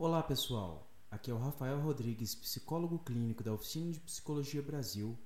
Olá 0.00 0.22
pessoal, 0.22 0.88
aqui 1.10 1.28
é 1.28 1.34
o 1.34 1.38
Rafael 1.38 1.80
Rodrigues, 1.80 2.32
psicólogo 2.32 3.00
clínico 3.00 3.42
da 3.42 3.52
Oficina 3.52 3.90
de 3.90 3.98
Psicologia 3.98 4.62
Brasil. 4.62 5.18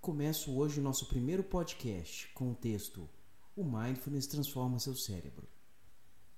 Começo 0.00 0.56
hoje 0.56 0.78
o 0.78 0.82
nosso 0.84 1.06
primeiro 1.06 1.42
podcast 1.42 2.28
com 2.28 2.52
o 2.52 2.54
texto 2.54 3.10
O 3.56 3.64
Mindfulness 3.64 4.28
Transforma 4.28 4.78
Seu 4.78 4.94
Cérebro. 4.94 5.48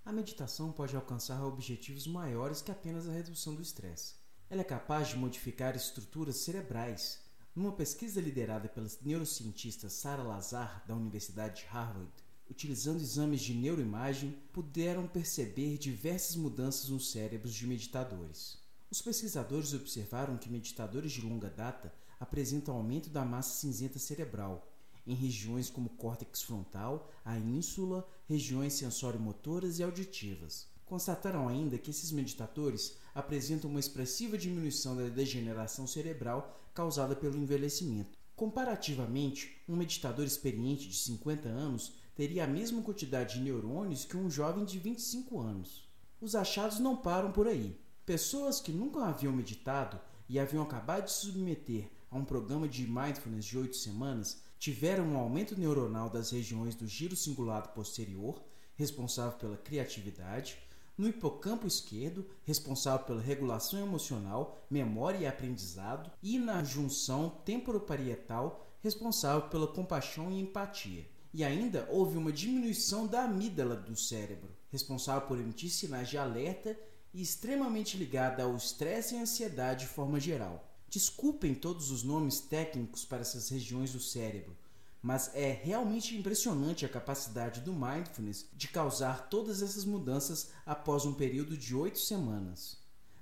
A 0.06 0.10
meditação 0.10 0.72
pode 0.72 0.96
alcançar 0.96 1.44
objetivos 1.44 2.06
maiores 2.06 2.62
que 2.62 2.70
apenas 2.70 3.06
a 3.06 3.12
redução 3.12 3.54
do 3.54 3.60
estresse. 3.60 4.14
Ela 4.48 4.62
é 4.62 4.64
capaz 4.64 5.08
de 5.08 5.18
modificar 5.18 5.76
estruturas 5.76 6.36
cerebrais. 6.36 7.20
Numa 7.54 7.72
pesquisa 7.72 8.22
liderada 8.22 8.70
pela 8.70 8.88
neurocientista 9.02 9.90
Sarah 9.90 10.22
Lazar, 10.22 10.82
da 10.88 10.96
Universidade 10.96 11.60
de 11.60 11.66
Harvard, 11.66 12.10
utilizando 12.50 13.00
exames 13.00 13.40
de 13.40 13.54
neuroimagem, 13.54 14.36
puderam 14.52 15.06
perceber 15.06 15.78
diversas 15.78 16.36
mudanças 16.36 16.88
nos 16.88 17.10
cérebros 17.10 17.54
de 17.54 17.66
meditadores. 17.66 18.58
Os 18.90 19.00
pesquisadores 19.00 19.72
observaram 19.72 20.36
que 20.36 20.50
meditadores 20.50 21.12
de 21.12 21.22
longa 21.22 21.48
data 21.48 21.94
apresentam 22.20 22.76
aumento 22.76 23.08
da 23.08 23.24
massa 23.24 23.58
cinzenta 23.58 23.98
cerebral 23.98 24.68
em 25.06 25.14
regiões 25.14 25.68
como 25.68 25.88
córtex 25.90 26.42
frontal, 26.42 27.10
a 27.24 27.38
ínsula, 27.38 28.08
regiões 28.28 28.74
sensório-motoras 28.74 29.78
e 29.78 29.82
auditivas. 29.82 30.68
Constataram 30.84 31.48
ainda 31.48 31.78
que 31.78 31.90
esses 31.90 32.12
meditadores 32.12 32.96
apresentam 33.14 33.70
uma 33.70 33.80
expressiva 33.80 34.36
diminuição 34.38 34.96
da 34.96 35.08
degeneração 35.08 35.86
cerebral 35.86 36.60
causada 36.74 37.16
pelo 37.16 37.38
envelhecimento. 37.38 38.18
Comparativamente, 38.36 39.56
um 39.68 39.76
meditador 39.76 40.24
experiente 40.24 40.88
de 40.88 40.96
50 40.96 41.48
anos 41.48 41.94
teria 42.14 42.44
a 42.44 42.46
mesma 42.46 42.82
quantidade 42.82 43.34
de 43.34 43.40
neurônios 43.40 44.04
que 44.04 44.16
um 44.16 44.30
jovem 44.30 44.64
de 44.64 44.78
25 44.78 45.40
anos. 45.40 45.88
Os 46.20 46.34
achados 46.34 46.78
não 46.78 46.96
param 46.96 47.32
por 47.32 47.46
aí. 47.46 47.76
Pessoas 48.04 48.60
que 48.60 48.72
nunca 48.72 49.04
haviam 49.04 49.32
meditado 49.32 49.98
e 50.28 50.38
haviam 50.38 50.62
acabado 50.62 51.06
de 51.06 51.12
se 51.12 51.26
submeter 51.26 51.90
a 52.10 52.16
um 52.16 52.24
programa 52.24 52.68
de 52.68 52.86
mindfulness 52.86 53.44
de 53.44 53.58
8 53.58 53.76
semanas 53.76 54.42
tiveram 54.58 55.04
um 55.04 55.16
aumento 55.16 55.58
neuronal 55.58 56.10
das 56.10 56.30
regiões 56.30 56.74
do 56.74 56.86
giro 56.86 57.16
cingulado 57.16 57.70
posterior, 57.70 58.42
responsável 58.76 59.38
pela 59.38 59.56
criatividade, 59.56 60.58
no 60.96 61.08
hipocampo 61.08 61.66
esquerdo, 61.66 62.26
responsável 62.44 63.06
pela 63.06 63.20
regulação 63.20 63.80
emocional, 63.80 64.64
memória 64.70 65.18
e 65.18 65.26
aprendizado, 65.26 66.10
e 66.22 66.38
na 66.38 66.62
junção 66.62 67.30
temporoparietal, 67.44 68.66
responsável 68.80 69.48
pela 69.48 69.66
compaixão 69.66 70.30
e 70.30 70.38
empatia. 70.38 71.06
E 71.32 71.42
ainda 71.42 71.88
houve 71.90 72.18
uma 72.18 72.30
diminuição 72.30 73.06
da 73.06 73.24
amígdala 73.24 73.74
do 73.74 73.96
cérebro, 73.96 74.50
responsável 74.70 75.26
por 75.26 75.38
emitir 75.38 75.70
sinais 75.70 76.08
de 76.08 76.18
alerta 76.18 76.78
e 77.14 77.22
extremamente 77.22 77.96
ligada 77.96 78.42
ao 78.42 78.56
estresse 78.56 79.14
e 79.14 79.18
ansiedade 79.18 79.86
de 79.86 79.92
forma 79.92 80.20
geral. 80.20 80.68
Desculpem 80.88 81.54
todos 81.54 81.90
os 81.90 82.02
nomes 82.02 82.40
técnicos 82.40 83.04
para 83.04 83.22
essas 83.22 83.48
regiões 83.48 83.92
do 83.92 84.00
cérebro, 84.00 84.54
mas 85.00 85.34
é 85.34 85.50
realmente 85.50 86.16
impressionante 86.16 86.84
a 86.84 86.88
capacidade 86.88 87.62
do 87.62 87.72
mindfulness 87.72 88.46
de 88.52 88.68
causar 88.68 89.28
todas 89.28 89.62
essas 89.62 89.84
mudanças 89.84 90.50
após 90.66 91.06
um 91.06 91.14
período 91.14 91.56
de 91.56 91.74
oito 91.74 91.98
semanas. 91.98 92.78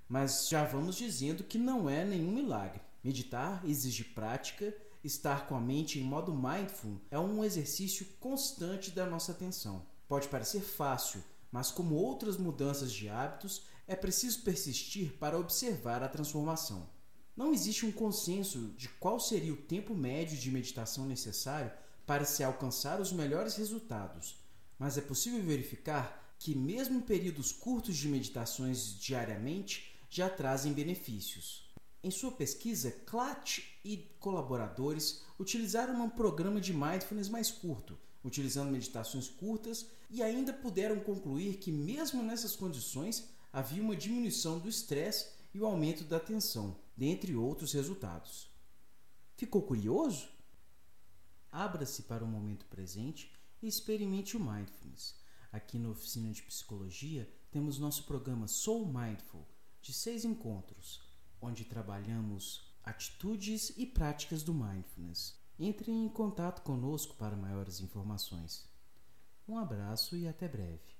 Mas 0.09 0.49
já 0.49 0.65
vamos 0.65 0.97
dizendo 0.97 1.45
que 1.45 1.57
não 1.57 1.89
é 1.89 2.05
nenhum 2.05 2.33
milagre. 2.33 2.81
Meditar 3.03 3.63
exige 3.65 4.03
prática 4.03 4.75
Estar 5.03 5.47
com 5.47 5.55
a 5.55 5.61
mente 5.61 5.99
em 5.99 6.03
modo 6.03 6.35
mindful 6.35 7.01
é 7.11 7.19
um 7.19 7.43
exercício 7.43 8.05
constante 8.21 8.91
da 8.91 9.07
nossa 9.07 9.33
atenção. 9.33 9.87
Pode 10.07 10.29
parecer 10.29 10.61
fácil, 10.61 11.25
mas 11.51 11.71
como 11.71 11.95
outras 11.95 12.37
mudanças 12.37 12.93
de 12.93 13.09
hábitos, 13.09 13.63
é 13.87 13.97
preciso 13.97 14.43
persistir 14.43 15.15
para 15.15 15.39
observar 15.39 16.03
a 16.03 16.09
transformação. 16.09 16.87
Não 17.35 17.53
existe 17.53 17.87
um 17.87 17.93
consenso 17.93 18.75
de 18.77 18.89
qual 18.89 19.19
seria 19.19 19.55
o 19.55 19.57
tempo 19.57 19.95
médio 19.95 20.37
de 20.37 20.51
meditação 20.51 21.07
necessário 21.07 21.73
para 22.07 22.27
se 22.27 22.45
alcançar 22.45 23.01
os 23.01 23.11
melhores 23.11 23.57
resultados, 23.57 24.37
mas 24.79 24.99
é 24.99 25.01
possível 25.01 25.43
verificar 25.43 26.35
que, 26.39 26.55
mesmo 26.55 27.01
períodos 27.01 27.53
curtos 27.53 27.97
de 27.97 28.09
meditações 28.09 28.99
diariamente, 28.99 29.95
já 30.11 30.29
trazem 30.29 30.75
benefícios. 30.75 31.70
Em 32.03 32.11
sua 32.11 32.33
pesquisa, 32.33 32.91
Clatch 32.91 33.79
e 33.85 33.99
colaboradores 34.19 35.23
utilizaram 35.39 36.03
um 36.03 36.09
programa 36.09 36.59
de 36.59 36.73
mindfulness 36.73 37.29
mais 37.29 37.51
curto, 37.51 37.99
utilizando 38.25 38.71
meditações 38.71 39.29
curtas, 39.29 39.87
e 40.09 40.23
ainda 40.23 40.51
puderam 40.51 40.99
concluir 41.01 41.59
que, 41.59 41.71
mesmo 41.71 42.23
nessas 42.23 42.57
condições, 42.57 43.29
havia 43.53 43.83
uma 43.83 43.95
diminuição 43.95 44.59
do 44.59 44.69
estresse 44.69 45.29
e 45.53 45.61
o 45.61 45.67
aumento 45.67 46.03
da 46.05 46.17
atenção, 46.17 46.75
dentre 46.97 47.37
outros 47.37 47.75
resultados. 47.75 48.49
Ficou 49.37 49.61
curioso? 49.63 50.27
Abra-se 51.53 52.05
para 52.05 52.25
o 52.25 52.29
momento 52.29 52.65
presente 52.67 53.31
e 53.61 53.69
experimente 53.69 54.39
o 54.39 54.41
mindfulness. 54.41 55.17
Aqui 55.53 55.79
na 55.79 55.91
oficina 55.91 56.31
de 56.31 56.43
psicologia 56.43 57.29
temos 57.51 57.79
nosso 57.79 58.05
programa 58.05 58.49
Soul 58.49 58.87
Mindful, 58.87 59.47
de 59.83 59.93
seis 59.93 60.25
encontros 60.25 61.10
onde 61.41 61.65
trabalhamos 61.65 62.69
atitudes 62.83 63.73
e 63.77 63.87
práticas 63.87 64.43
do 64.43 64.55
mindfulness. 64.55 65.39
Entre 65.59 65.91
em 65.91 66.09
contato 66.09 66.63
conosco 66.63 67.15
para 67.17 67.37
maiores 67.37 67.81
informações. 67.81 68.69
Um 69.47 69.59
abraço 69.59 70.17
e 70.17 70.27
até 70.27 70.49
breve. 70.49 71.00